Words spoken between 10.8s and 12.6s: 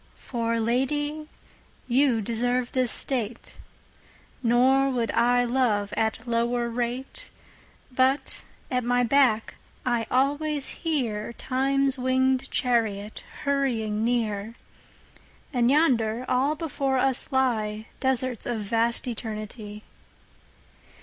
hearTimes winged